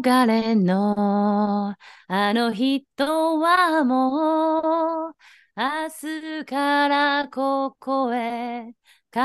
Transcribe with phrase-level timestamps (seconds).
[0.00, 1.76] 憧れのあ
[2.34, 5.14] の人はもう
[5.56, 5.88] 明
[6.40, 8.74] 日からここへ
[9.10, 9.20] 通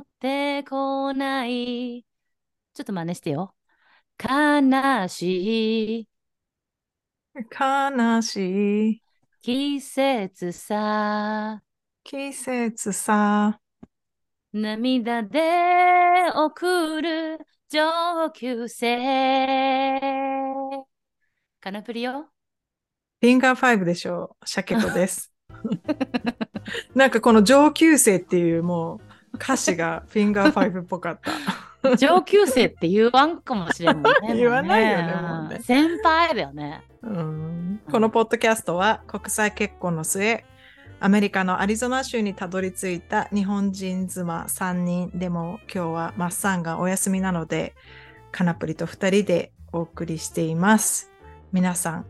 [0.00, 2.04] ってこない。
[2.74, 3.54] ちょっと真似してよ。
[4.18, 6.08] 悲しい
[7.50, 9.02] 悲しい
[9.42, 11.62] 季節さ。
[12.04, 13.60] 季節さ。
[14.52, 15.40] 涙で
[16.34, 17.38] 送る
[17.70, 19.90] 上級生。
[21.60, 22.30] カナプリよ。
[23.20, 24.48] フィンガーファイブでしょう。
[24.48, 25.30] シャケ子です。
[26.94, 29.02] なんかこの上級生っていうも
[29.34, 31.20] う歌詞がフィンガーファイブっぽかっ
[31.82, 31.96] た。
[31.98, 34.10] 上級生って言わんかもしれんね。
[34.34, 36.82] 言わないよねもうね先輩だよね。
[37.02, 40.42] うんこのポッドキャストは国際結婚の末、
[41.00, 47.76] アメリカのアリゾナ州にたどり着いた日本人妻3人でも今日はマッサンがお休みなので、
[48.32, 51.12] カナプリと2人でお送りしています。
[51.52, 52.06] 皆さん、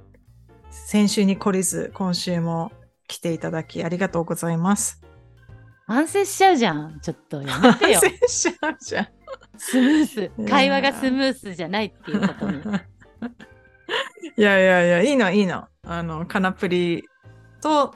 [0.71, 2.73] 先週に懲りず今週も
[3.07, 5.03] 来ていただきありがとうございます。
[5.87, 6.99] 反省しちゃうじゃん。
[7.03, 8.11] ちょっとやめてよ反。
[8.11, 9.09] 省しちゃうじゃん。
[9.59, 10.31] スムース。
[10.49, 12.62] 会話がスムースじゃないっていうことに。
[14.37, 15.67] いやいやいや、いいのいいの。
[15.83, 17.05] あの、カナプリ
[17.61, 17.95] と、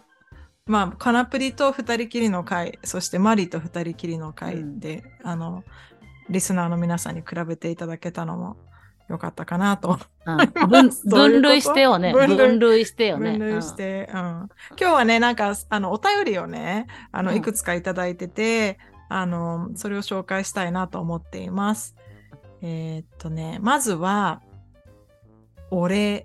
[0.67, 5.65] まあ、カナプリと二人きりの会、そしてマリと二人きりの会で、あの、
[6.31, 8.57] リスナーの皆さんに比べていただけたのも
[9.09, 9.99] よかったかなと。
[10.25, 10.37] うん
[11.05, 12.13] 分類してよね。
[12.13, 13.39] 分類してよね。
[13.39, 14.19] 分類して、うん。
[14.19, 21.97] 今日はね、なんか、あの、お便りをね、あの、うんいくつかいただいてて、あの、それを紹介したいなと思っています。
[22.63, 24.41] えーっとね、まずは、
[25.73, 26.25] お礼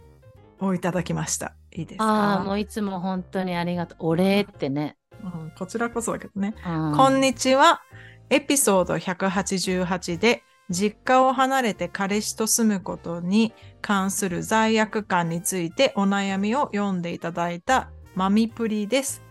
[0.60, 1.57] をいただきました。
[1.82, 2.06] いいですうんか？
[2.06, 4.08] ああ、もういつも本当にありがとう。
[4.08, 4.96] お礼ってね。
[5.24, 6.54] うんこちらこそだけどね。
[6.66, 7.82] うんこんにちは。
[8.30, 19.22] エピソード188で、実家を離れて彼氏と住むことに関する罪悪感についてお悩みを読んでいただいたマミプリです。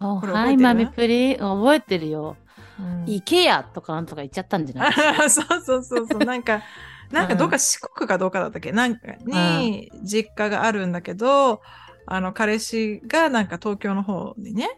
[0.00, 1.36] はい、マミプリ。
[1.38, 2.36] 覚えてるよ。
[2.78, 4.92] うんイケアとかなんとか言っちゃったんじゃない？
[5.30, 6.18] そうそうそうそう。
[6.24, 6.62] なんか、
[7.10, 8.72] なんかどっか四国かどうかだったっけ？
[8.72, 11.60] なんかに実家があるんだけど、
[12.06, 14.68] あの彼氏がなんか東京の方にね、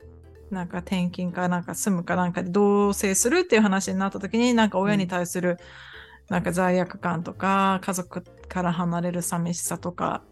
[0.50, 5.58] なんか転勤かなんか住むかなんかで同棲するっていう話になった時に、なんか親に対する
[6.28, 10.22] なんか罪悪感とか、家族から離れる寂しさとか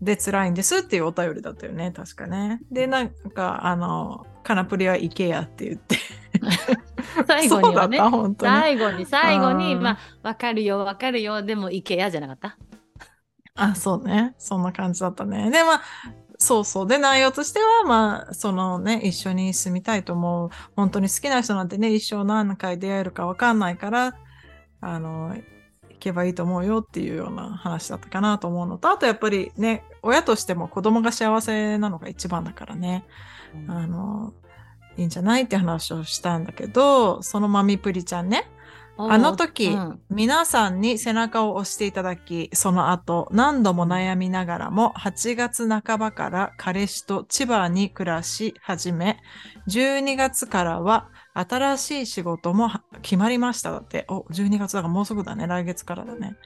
[0.00, 2.60] で辛いんですっていうお便りだったよね、確かね。
[2.70, 5.96] で、なんかあの、カナプリはイケアって言って。
[7.26, 7.98] 最後にはね。
[8.38, 12.58] 最後に最後に、うんまあ、わかるよ、わかるよ、でもイケアじゃなかった？
[13.56, 14.34] あ、そうね。
[14.38, 15.50] そんな感じだったね。
[15.50, 15.82] で、まあ、
[16.38, 16.86] そうそう。
[16.88, 20.50] で、内容としては、まあ、そのね、一緒に住みたいと思う。
[20.74, 24.16] 本当に好きな人なんてね、一生何回出会えるかわかんないから、
[24.80, 25.36] あの、
[25.88, 33.06] 行けばいいと思うよっていうような話だったかなと思うのと、あとやっぱりね、親としても子供が幸せなのが一番だからね、
[33.68, 34.34] あの、
[34.96, 38.50] いいんじゃないって話をしたんだけど、そのマミプリちゃんね、
[38.96, 49.18] あの時、うん皆さんに背中を押していただき、その後、何度も悩みながらも、8月半ばから彼氏と千葉に暮らし始め、
[49.68, 53.72] 12月からは新しい仕事もは決まりました。
[53.72, 55.48] だって、お、12月だからもうすぐだね。
[55.48, 56.36] 来月からだね。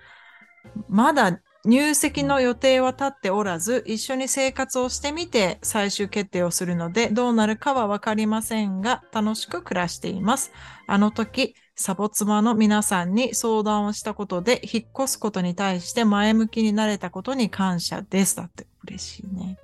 [0.88, 10.52] まだ入籍の予定は立っておらず、一緒に生活をしてみて最終決定をするので、どうなるかはわかりませんが、楽しく暮らしています。
[10.86, 18.34] あの時、サボ妻の皆さんに相談をしたことで、引っ越すことに対して前向きになれたことに感謝です。
[18.34, 19.58] だって嬉しいね。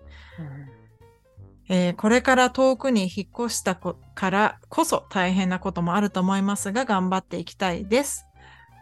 [1.68, 8.26] えーこれから遠くに引っ越したこからこそ大変なこともあると思いますが、頑張っていきたいです。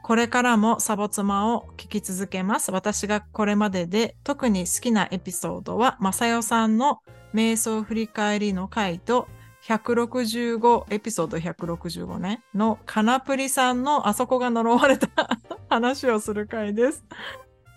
[0.02, 2.70] これからもサボ妻を聞き続けます。
[2.70, 6.98] 私がこれまでで特に好きなエピソードは、まさよさんの
[7.32, 9.26] 瞑想振り返りの回と、
[9.62, 15.08] 165、エピソード165ね、のカナプリさんのあそこが呪われた
[15.70, 17.04] 話をする回です。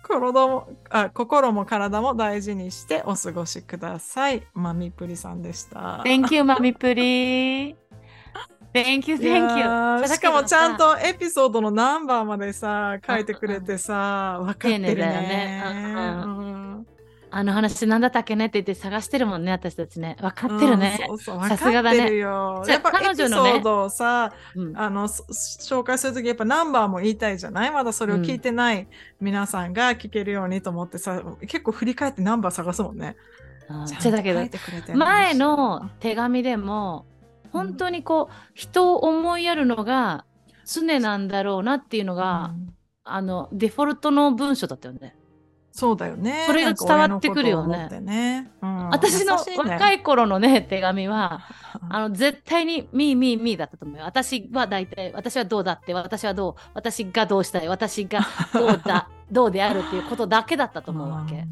[0.02, 4.42] 体もあ心も体も大事にしてお過ごしください。
[4.54, 6.02] マミプリさんでした。
[6.04, 7.76] Thank you, マミプリ。
[8.72, 9.64] Thank you, thank you.
[9.64, 14.94] ーしかもちゃんとエピソードのナンバーまでさ書いてくれてさ、分かってるね。
[14.94, 16.45] ねうんうん
[17.30, 20.16] あの話なんだったっけねって言って探してるもんね、私たちね。
[20.20, 20.98] 分かってるね。
[21.10, 22.16] うんそうそうさすがだね。
[22.16, 23.62] やっぱ彼女のね。
[23.64, 24.76] をさ、うん。
[24.76, 27.70] あのそ紹介するときやっぱナンバーも言いたいじゃない？
[27.70, 28.88] まだそれを聞いてない
[29.20, 33.16] 皆さんが聞けるようにと思ってさ、結構振り返ってナンバー探すもんね。
[34.00, 34.40] じゃだけど
[34.94, 37.04] 前の手紙でも、
[37.50, 40.24] 本当にこう、人を思いやるのが
[40.64, 42.54] 常なんだろうなっていうのが、
[43.02, 45.16] あの、デフォルトの文章だったよね。
[45.76, 46.44] そうだよね。
[46.46, 51.42] それが伝わってくるよねねうん私の若い頃のね、手紙は、
[51.90, 54.04] あの、絶対に、みーみーみーだったと思うよ。
[54.06, 58.20] 私は大体、私はどうだって、私はどう、私がどうしたい、私が
[58.54, 61.46] どうだ、 どうであるっていうことだけだったと思うわけ。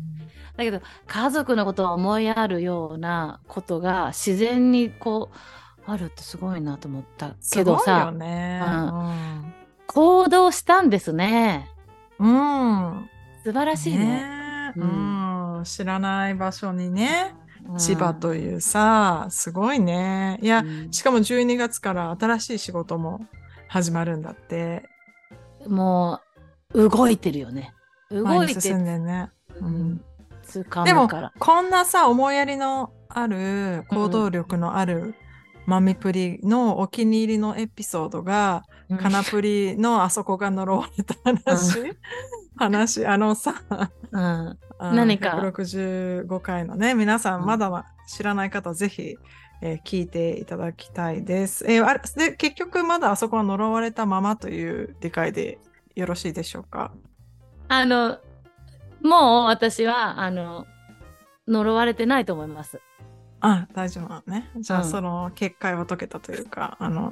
[0.56, 5.28] だけど、家族のことを思いやるようなことが自然にこ
[5.86, 8.62] う、あるってすごいなと思ったけどさ、ね。
[9.86, 11.68] 行動したんですね。
[12.18, 13.10] うん。
[13.44, 14.04] うん素晴らしいね。
[14.06, 20.38] ねううん、知らない場所にね、うん千葉というさ、すごいね。
[20.42, 23.20] いや、うんしかも12月から新しい仕事も
[23.68, 24.88] 始まるんだって。
[25.66, 26.20] も
[26.74, 27.72] う、動いてるよね。
[28.10, 29.30] 動いて前に進んでね。
[29.60, 30.04] ううん
[30.84, 31.08] でも。
[31.38, 35.14] こんなさ、思いやりのある、行動力のある、
[35.66, 41.96] マミプリのお気に入りのエピソードが、うんカナプリのあそこが呪われた話、
[42.56, 43.54] 話、あのさ、
[44.10, 49.16] うん何か165回のね、皆さうんんまだま知らない方、ぜひ、
[49.62, 51.64] えー聞いていただきたいです。
[51.68, 55.58] えーあれで結局まだあそこは呪われたままという理解で
[55.94, 56.92] よろしいでしょうか？
[57.68, 58.18] あの、
[59.02, 60.66] もう私は、あの、
[61.48, 62.80] 呪われてないと思います。
[63.40, 64.50] あ、大丈夫なのね。
[64.58, 67.10] じゃあ、うんその結界は解けたというか、あの、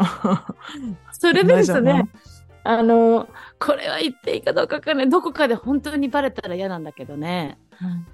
[1.13, 2.09] それでですね、
[2.65, 3.29] あの、
[3.59, 5.09] これは言っていいかどうかわかんない。
[5.09, 7.59] どこかで本当にバレたら嫌なんだけどね。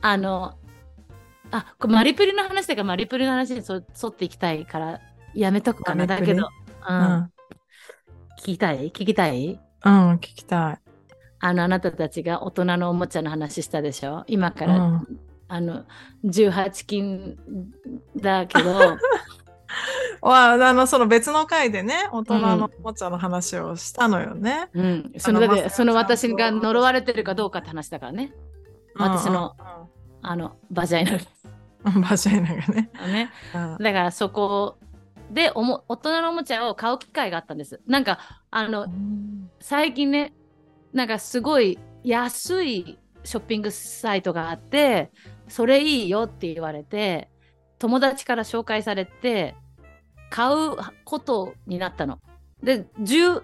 [0.01, 0.55] あの、
[1.51, 5.01] あ、これマリプリの話だからマリプリの話にそ沿っていきたいから
[5.35, 6.07] やめとくかな。
[6.07, 6.49] だけど、う、
[6.89, 7.33] うんん。
[8.39, 8.91] 聞きたい？
[8.91, 9.61] 聞きたい？
[9.85, 10.79] うん、聞きたい。
[11.41, 14.25] あの、あなたたちが大人のおもちゃの話したでしょ？
[14.27, 15.85] 今から、うんあの、
[16.25, 17.39] 18金
[18.17, 18.99] だけど、わ
[20.23, 24.69] あの、その別の回でね、大人のおもちゃの話をしたのよね。
[24.75, 28.33] うん、そのだってまさその私が呪われてるかどうかって話だからね。
[28.97, 29.55] 私の
[30.23, 31.13] あの、バジャイナ
[31.85, 32.03] うん、うん。
[32.03, 32.91] バジャイナがね。
[32.95, 33.31] がね。
[33.55, 34.79] うんだからそこ
[35.31, 37.81] でおも大人のおもちゃを買う機会があったんです。
[37.87, 38.19] なんか、
[38.51, 38.87] あの、
[39.61, 40.33] 最近ね、
[40.93, 45.11] なんかすごい安いショッピングサイトがあって、
[45.49, 47.31] それいいよって言われて、
[47.79, 49.55] 友達から紹介されて、
[50.31, 52.19] 買うことになったの。
[52.63, 53.43] で、10、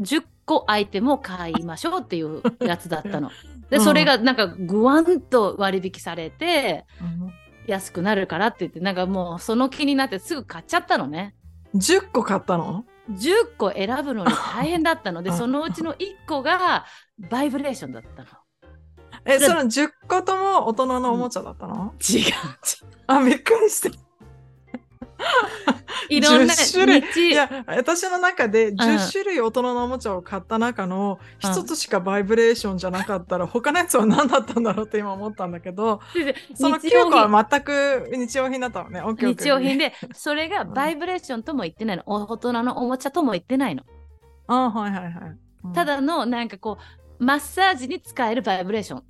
[0.00, 3.30] 10個アイテムを買いましょうっていうやつだったの。
[3.70, 7.32] で、うんそれがなんかグワンと割引されて、うん
[7.68, 11.32] 安くなるからって言って、なんかもうその気になってすぐ買っちゃったのね。
[11.76, 16.86] 10個買ったの？10個選ぶのに大変だったので、うんそのうちの1個が
[17.30, 18.28] バイブレーションだったの。
[19.24, 22.22] え、その10個とも大人のおもちゃだったの、違う。
[23.06, 23.90] あ、びっくりして。
[26.08, 36.00] いろんな10種類日いや、私の中で10種類大人のおもちゃを買った中の一つしかバイブレーションじゃなかったら、他のやつは何だったんだろうって今思ったんだけど、
[36.54, 39.02] その9日用個品は全く日用品だったのね。
[39.16, 42.02] 日用品で、それがバイブレーションとも言ってないの。
[42.06, 43.84] 大人のおもちゃとも言ってないの。
[44.48, 45.12] あはいはいはい。
[45.64, 46.82] うんた、だの、なんかこう、
[47.22, 49.02] マッサージに使えるバイブレーション。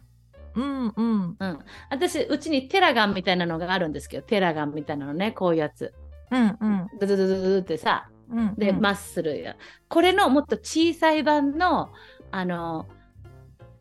[0.55, 1.37] うんうん。
[1.39, 1.59] うん。
[1.89, 5.95] 私、うちにテラガンみたいなのがあるんですけど、テラガンみたいなのね、こういうやつ。
[6.31, 6.89] うんうん。
[7.01, 9.57] ドゥドゥドゥドゥドゥってさ、うんで、マッスルや。
[9.89, 11.91] これのもっと小さい版の、
[12.31, 12.87] あの、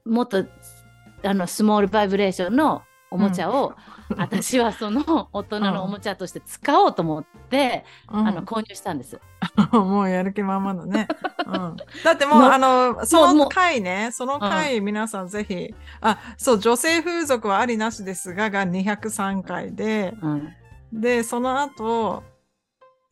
[0.06, 0.46] もっと、
[1.24, 3.76] あの、スモールバイブレーションのおもちゃを、
[4.18, 9.20] 私はその 大人のおもちゃとして使おうと思って、うんあの、購入したんです。
[9.72, 11.08] もうやる気満々だね。
[11.46, 20.54] うん、だってもう、あの、その回ね、その回、皆さんぜひ、あ、そう、女性風俗はありなしですが、が203回で、うん。
[20.94, 22.24] で、その後、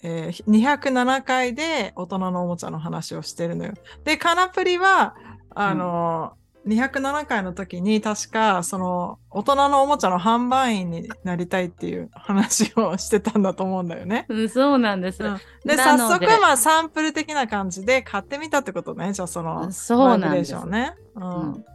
[0.01, 3.73] えー、207回で大人のおもちゃの話をしてるのよ。
[4.05, 5.15] で、カナプリは、
[5.53, 6.33] あの、
[6.67, 14.25] 207回の時に確か、その、大人のおもちゃの販売員になりたいっていう話をしてたんだと思うんだよね。
[14.29, 15.23] うんそうなんです。
[15.23, 19.13] うんで、な早速、まあ、サンプル的な感じで買ってみたってことね。
[19.13, 20.95] じゃあ、その、そうなんですバイブレーションね。
[21.15, 21.65] うん。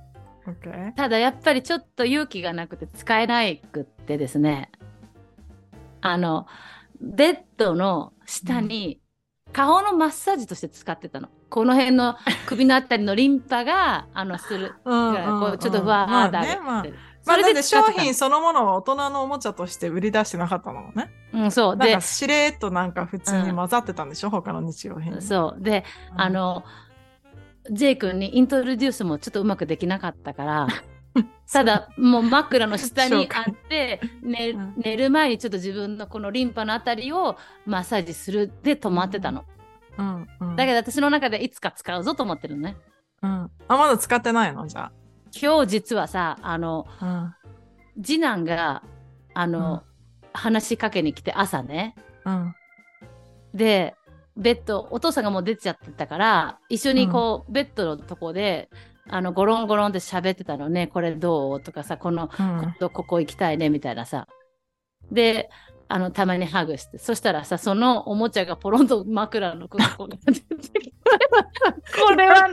[0.94, 4.70] ただやっぱりちょっと勇気がなくて使えないくってですね、
[6.02, 6.46] あの、
[7.00, 9.00] ベッドの下に
[9.52, 11.28] 顔のマッサージとして使ってたの。
[11.54, 14.74] この辺の首のあたりのリンパが、 あの、する。
[14.84, 16.84] うんうんこうちょっとふわーだまあね、まあ、
[17.24, 21.12] まあ、だって商品そのものは大人のおもちゃとして売り出してなかったのね。
[21.32, 21.76] うん、そう。
[21.76, 25.22] でしれーっとなんか普通に混ざってたんでしょ、他の日用品に。
[25.22, 25.62] そう。
[25.62, 25.84] で、
[26.14, 26.64] うんあ、の、
[27.70, 30.66] ジェイ君にイントロデュースもちょっとうまくできなかったから、
[31.52, 39.44] ただもう枕の下にあって、寝うん寝る前にちょっと自分のこのリンパのあたりをマッサージするで止まってたの。
[39.96, 42.76] うんうん、だけど私の中でいつか使うぞと思ってるのね。
[43.22, 43.50] うん。
[43.68, 44.66] あ、まだ使ってないの？
[44.66, 44.90] じゃ
[45.40, 47.36] 今日実はさ、あの、あ。
[48.02, 48.82] 次男が、
[49.34, 49.82] あの、
[50.32, 51.94] 話しかけに来て朝ね。
[52.24, 52.34] うん。
[52.34, 52.54] うん。
[53.54, 53.94] で、
[54.36, 58.68] ベッド、お父さんがもう出ちゃってたから、一緒にこう、ベッドのとこで、
[59.08, 60.88] あの、ゴロンゴロンって喋ってたのね。
[60.88, 61.60] これどう？
[61.60, 64.26] とかさ、この、うんここ行きたいね、みたいなさ。
[65.12, 65.50] で、
[65.88, 66.98] あの、たまにハグして。
[66.98, 70.92] そしたらさ、そのおもちゃがポロンと枕のここが出てきて、
[72.02, 72.48] これは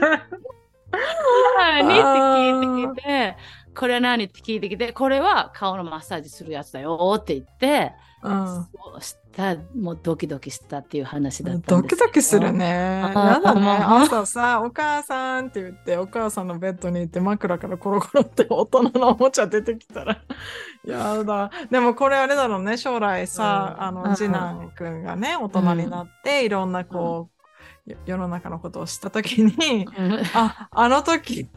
[1.58, 3.36] 何って聞いてきて、
[3.74, 7.92] これは何って聞いてきて、これは顔のマッサージするやつだよって言って、うん。
[8.22, 12.52] そうした、もうドキドキしたっていう話だったドキドキする。
[12.52, 13.02] ね。
[13.14, 13.68] やだね。
[13.68, 20.22] あ朝さ、お母さんって言って、お母さんのベッドに行って枕からコロコロって大人のおもちゃ出てきたら、
[20.86, 21.50] やだ。
[21.70, 24.08] でもこれあれだろうね、将来さ、あの、うん。
[24.10, 27.30] うん次男くんがね、大人になって、いろんなこ
[27.86, 30.22] う、よ世の中のことを知ったときに、うん。
[30.34, 31.48] あ、あの時、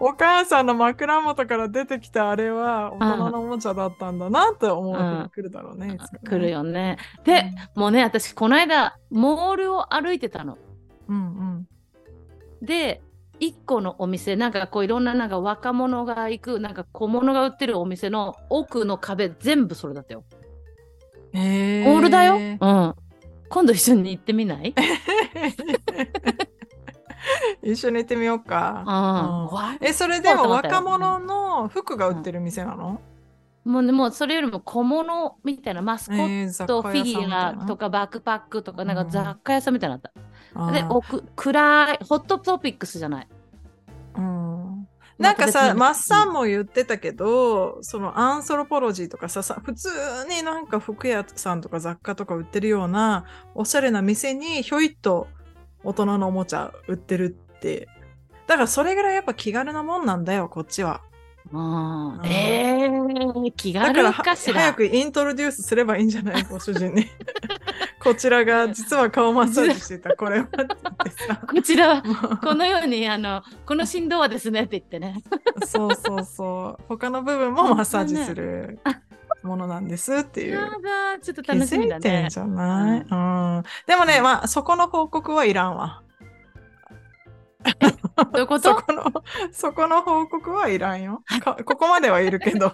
[0.00, 5.88] お母さんの枕元から出てきたあれは大人のおもちゃだったんだなって思う日が来るだろうね。
[5.88, 6.50] ね来る。
[6.50, 6.98] よね。
[7.24, 10.56] で、もうね、私、この間、モールを歩いてたの。
[11.08, 11.68] うんうん。
[12.62, 13.02] で、
[13.40, 20.24] 一個のお店、なんかこういろんななんか若者が行く、なんか小物が売ってるお店の奥の壁全部それだったよ。
[21.32, 22.36] えモールだよ。
[22.36, 22.58] うん。
[23.48, 24.74] 今度一緒に行ってみない？
[27.62, 28.84] 一緒に行ってみようか。
[28.86, 29.72] うん。
[29.72, 33.00] うんえ、それでも若者の服が売ってる店なの、
[33.68, 39.10] もうね、もうそれよりも小物みたいなマスコット、フィギュアとかバックパックとか、なんかうん。
[39.10, 40.10] 雑貨屋さんみたいになった。
[40.72, 40.88] で、あー。
[40.88, 43.28] 奥、暗い、ホットトピックスじゃない。
[44.16, 44.88] うん。
[45.18, 49.90] なんかさ、マッサンも言ってたけど、そのアンソロポロジーとかさ、さ普通
[50.30, 55.26] になんか服屋さんとか雑貨とか売ってるようなおしゃれな店にひょいっと
[55.84, 57.88] 大人のおもちゃ売ってるって。
[58.46, 61.02] だからそれぐらいやっぱ気軽なもんなんだよ、こっちは。
[61.50, 64.60] うんうんえー、気だからは軽かしら？
[64.60, 67.06] 早くイントロデュースすればいいんじゃないご主人に。
[68.00, 70.46] こちらが実は顔マッサージしてた これは。
[71.50, 75.22] こちらは、このように、あの、この振動はですねって言ってね。
[75.66, 76.82] そうそうそう。
[76.88, 78.78] 他の部分もマッサージする
[79.48, 80.58] ものなんですっていう。
[81.20, 82.28] ちょっと気楽しみだね。
[82.30, 86.02] じゃない、うん、でもね、まあ、そこの報告はいらんわ。
[88.16, 88.68] どういうこと？
[88.70, 89.04] そこの、
[89.52, 91.22] そこの報告はいらんよ。
[91.42, 92.72] かここまではいるけど、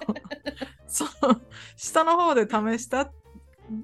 [0.86, 1.40] その、
[1.76, 3.10] 下の方で試した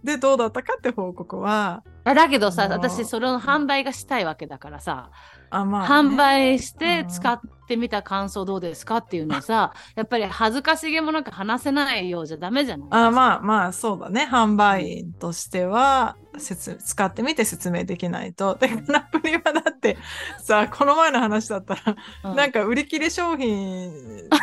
[0.04, 5.10] でどうだったかって報告は、あだけどさ、私、それの販売がしたいわけだからさ、
[5.50, 7.08] あ、まあ、ね、販売してうん。
[7.08, 14.28] 使ってみた感想どうですかっていうのはさ、やっぱり恥ずかしげもなく話せないようじゃダメじゃないあまあまあ、そうだね。
[14.30, 18.56] 販売員としては、説使ってみて説明できないと。
[18.56, 19.98] で、このアプリはだって、
[20.38, 22.36] さ、この前の話だったら、うん。
[22.36, 23.92] なんか売り切れ商品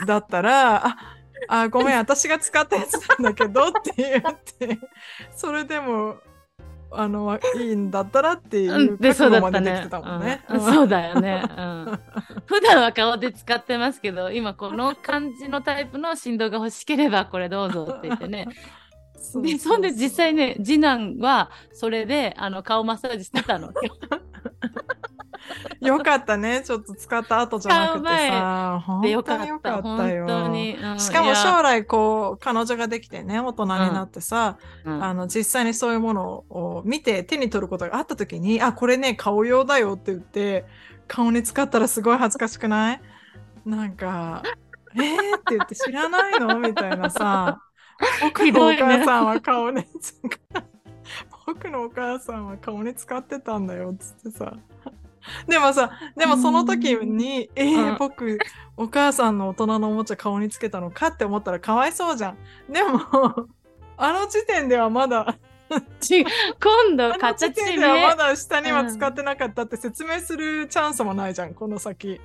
[0.06, 0.98] だったら、あ、
[1.48, 4.80] あごめん、 私が使ったやつなんだけどって言って、
[5.36, 6.18] それでも、
[6.92, 9.90] あの、いいんだったらっていう覚悟までできて。
[9.90, 10.44] たもんね。
[10.50, 11.44] うんそうだよね。
[11.58, 12.00] うん
[12.46, 18.48] 普段は顔で使ってますけど、今この感じのタイプの振動が欲しければこれどうぞって言ってね。
[19.20, 23.72] そうで、そんで実際ね、次男はそれであの顔マッサージしてたの。
[25.82, 26.62] よかったね。
[26.64, 29.24] ちょっと使った後じゃなくてさ、本当によ。
[29.24, 30.10] かった。
[30.10, 30.28] よ。
[30.98, 35.04] しかも将来こう彼女ができてね大人になってさ、うん。
[35.04, 40.66] あの実際にそういうものを見て手に取ることがあった時にあこれね顔用だよって言って
[41.08, 43.02] 顔に使ったらすごい恥ずかしくない？
[43.66, 44.44] なんか
[44.96, 46.60] 「えー?」って言って知らないの？
[46.60, 47.62] みたいなさ。
[48.22, 50.16] 僕のお母さんは顔に使
[51.48, 54.54] 僕のお母さんは顔に使ってたんだよっつってさ
[55.48, 58.38] でもさでもその時に「えーうん僕
[58.80, 62.38] お母さんの大人のおもちゃ顔につけたのかって思ったらかわいそうじゃん。
[62.72, 63.00] でも、
[63.98, 65.36] あの時点ではまだ、
[65.70, 68.16] 今度 あの時形点ではまね。
[68.18, 72.22] だ下には使ってなかったって説明するチャンスもないじゃん、この先。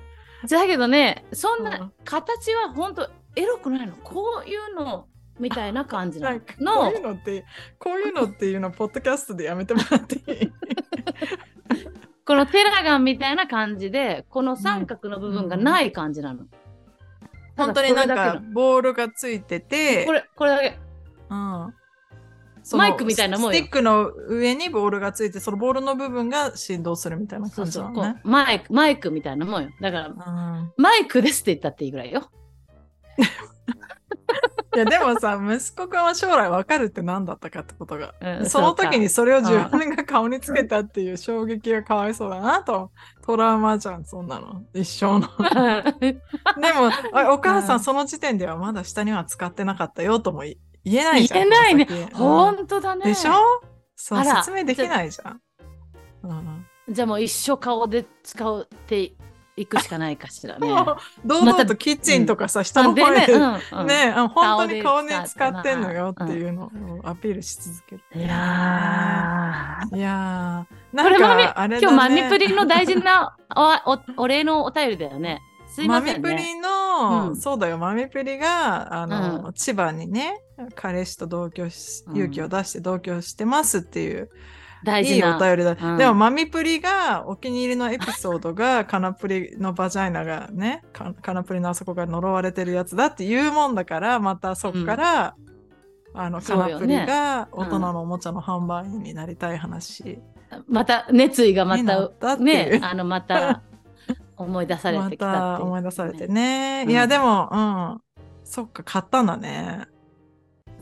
[0.47, 3.95] だけどね、そんうなん形は本当エロくないの？
[4.03, 5.07] こういうの
[5.39, 6.89] みたいな感じななんかこの。
[6.91, 7.45] ういうのって、
[7.79, 10.51] こういうのっていうのは、ポッドキャストでやめてもらっていい？
[12.25, 16.45] このテラガンみたいな感じで、この三角の部分がない感じなの。
[17.57, 20.79] 本当になんか、ボールがついててけ、これ、これだけ。
[21.29, 21.73] うん
[22.71, 28.19] マイクみたいなもんよスティックの上にボールがついて、そのボールの部分が振動するみたいなそうそう、感じなのね。
[28.21, 29.69] こうマイク、マイクみたいなもんよ。
[29.81, 32.29] だから、うんマイクですって言ったっていいぐらいよ。
[34.75, 38.15] いや、でもさ、息子くんは将来わかるって何だったかってことが。
[38.21, 42.91] うんその時にそれを自うん分が顔につけたっていう衝撃がかわいそうだなと。
[43.23, 44.63] トラウマじゃん、そんなの。
[44.73, 45.27] 一生の。
[45.99, 46.19] で
[46.73, 51.39] も、あお母さうんんその時点ではまだ下には使ってなかったよとも言言えないじゃん。
[51.41, 53.05] 言えないね本当だね。
[53.05, 53.33] でしょ？
[53.95, 55.41] そう、説明できないじゃん。
[56.23, 59.13] うんじゃあもう一生顔で使って
[59.55, 60.67] いくしかないかしらね。
[61.25, 63.87] 堂々とキッチンとかさ、人ので声で、うんうん。
[63.87, 66.69] ね、あ本当に顔顔でで使ってんのよっていうのを
[67.03, 68.01] アピールし続ける。
[68.15, 69.97] いやー。
[69.97, 73.35] いやー、なんかあれだね、今日マミプリンの大事な
[73.85, 75.41] おおお礼のお便りだよね。
[75.77, 75.87] ね。
[75.87, 77.35] マミプリの、うん。
[77.35, 80.41] そうだよ、マミプリが、あの、う千葉にね、
[80.75, 82.17] 彼氏と同居し、うん。
[82.17, 84.29] 勇気を出して同居してますっていう、
[84.83, 85.37] 大事な。
[85.37, 85.77] お便りだ。
[85.79, 95.35] うんでも、マミプリがお気に入りのエピソードが、カナプリのバジャイナがね、カカナプリのあそこが呪われてるやつだって言うもんだから、またそっから、
[96.13, 100.19] あの、カナプリが大人のおもちゃの販売員になりたい話。
[100.67, 103.63] また熱意がまたね、あのまた
[104.37, 106.83] 思い出されまてきたていう 思い出されてね。
[106.85, 108.01] うんいや、でも、うん。
[108.43, 109.87] そっか、買ったんだね。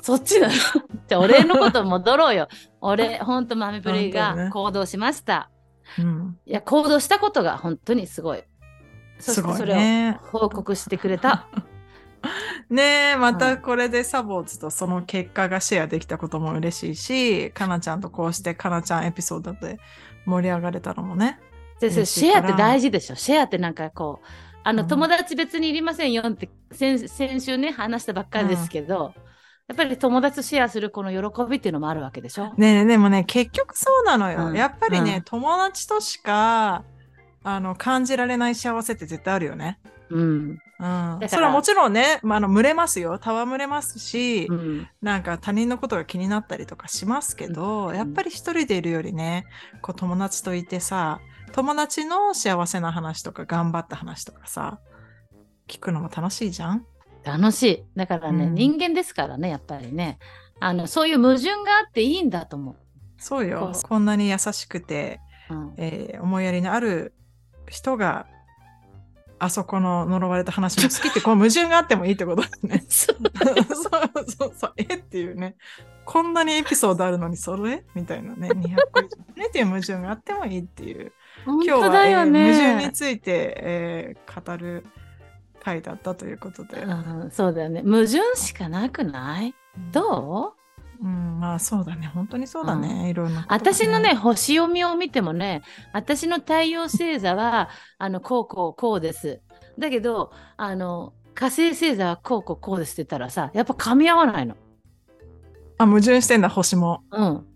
[0.02, 2.48] そっちなのじゃあ、俺のこと戻ろうよ。
[2.82, 5.50] 俺、ほんとマミプリ本当ねが行動しました。
[6.00, 6.38] うん。
[6.46, 8.44] いや、行動したことが本当にすごい。
[9.20, 10.20] そしすごいてそれね。
[10.34, 11.48] を報告してくれた。
[12.70, 19.80] ねえ、まうんたこれでサボーズとその結果がシェアできたことも嬉しいし、かなちゃんとこうしてかなちゃんエピソードで
[20.26, 21.40] 盛り上がれたのもね。
[21.80, 23.16] でそれ嬉しいからシェアって大事でしょ。
[23.16, 24.28] シェアってなんかこう、
[24.64, 29.14] あの、うん友達別にいりませんよって先先週ね、話したばっかりですけど、
[29.72, 32.54] やっぱり友達とシェアするこの喜びっていうのもあるわけでしょ？
[32.58, 34.48] ねえでもね、結局そうなのよ。
[34.48, 36.84] うんやっぱりね、うん友達としか、
[37.46, 39.80] あの、感じられない幸せって絶対あるよね。
[40.10, 40.60] うん。
[40.80, 41.20] うん。
[41.30, 43.14] それはもちろんね、まあ、あの、群れますよ。
[43.14, 44.90] 戯れますし、うん。
[45.02, 49.46] なんか他人のことが気になったりとかしますけど、うんやっぱり一人でいるよりね、
[49.82, 51.22] こう友達といてさ、
[51.54, 54.80] 友達の幸せな話とか頑張った話とかさ、
[55.70, 56.86] 聞くのも楽しいじゃん？
[57.24, 57.84] 楽しい。
[57.96, 60.18] だからね、うん人間ですからね、やっぱりね。
[60.60, 62.76] あの、そういう矛盾があっていいんだと思
[63.18, 63.72] そうよ。
[63.74, 65.54] そこんなに優しくて、う。
[65.54, 65.74] うん。
[65.78, 67.14] えー思いやりのある
[67.68, 68.28] 人が、
[69.40, 72.84] あそこの呪われた話も 好きって、こう矛盾があってもいいってことだよね。
[72.90, 74.84] そうそうそうそう、え？
[74.84, 75.56] っていうね。
[76.06, 77.84] こんなにエピソードあるのにそれ？
[77.96, 78.50] みたいなね。
[78.50, 81.12] 200個以上ねっていう矛盾があってもいいっていう。
[81.46, 82.92] 本今日は、当だよえー矛盾ねに。
[82.94, 84.86] ついて、えー語る
[85.64, 86.82] 回だったということで。
[86.82, 86.90] う
[87.28, 87.82] ん、そうだよね。
[87.82, 89.54] 矛盾しかなくない？
[89.92, 90.56] ど
[91.02, 91.06] う？
[91.06, 92.08] うん、まあそうだね。
[92.14, 93.10] 本当にそうだね。
[93.10, 99.42] いろんなことが私のね、、星読みを見てもね、私の太陽星座は、あの、こうこうこうです。
[99.80, 104.56] だけど、あの、火星星座はこうこうこうですって言ったらさ、やっぱ噛み合わないの。
[105.80, 107.04] あ、矛盾してんだ、星も。
[107.12, 107.48] うん。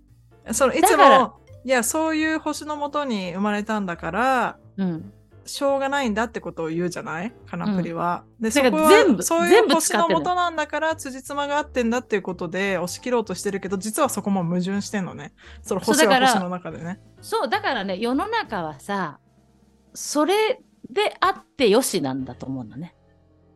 [0.51, 5.13] そのいつも、いや、そういう星のもとに生まれたんだから、うん。
[5.45, 7.31] しょうがないんだってことを言うじゃない？
[7.49, 8.23] カナプリは。
[8.39, 15.33] で、だからそこは全部そういう星ののもとなんだから、辻褄が合ってんだっていうことで押し切ろうとしてるけど、実はそこも矛盾してんのね。
[15.61, 16.99] その星は星の中でね。
[17.21, 19.19] そう、だからね、世の中はさ、
[19.93, 22.95] それであってよしなんだと思うのね。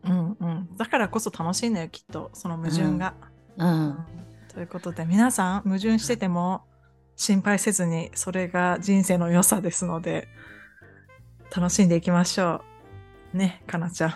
[0.03, 0.69] うんうん。
[0.77, 2.29] だからこそ楽しいのよ、きっと。
[2.33, 3.15] その矛盾が。
[3.57, 3.97] うん。
[4.53, 6.61] ということで、皆さん、矛盾してても
[7.15, 10.27] 心配せずに、それが人生の良さですので、
[11.55, 12.61] 楽しんでいきましょ
[13.33, 13.37] う。
[13.37, 14.13] ね、かなちゃん。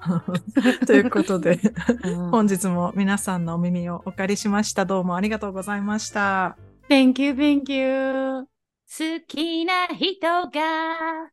[0.86, 1.58] ということで、
[2.04, 4.84] うん本日も皆さんのお耳をお借りしました。
[4.84, 6.56] どうもありがとうございました。
[6.88, 8.46] Thank you, thank you.
[8.90, 11.30] 好きな人が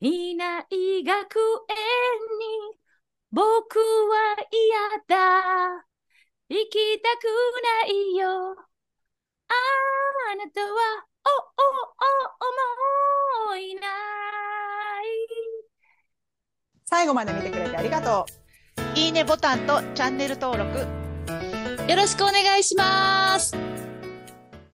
[0.00, 1.76] いない学園
[2.38, 2.78] に
[3.30, 5.86] 僕は嫌だ。
[6.48, 7.24] 行きたく
[7.84, 8.56] ないよ。
[9.48, 11.36] あなたは、お、お、お、
[13.50, 13.84] 思いない。
[16.84, 18.26] 最後まで見てくれてありがと
[18.94, 18.98] う。
[18.98, 20.78] いいねボタンとチャンネル登録
[21.88, 23.65] よろしくお願いします。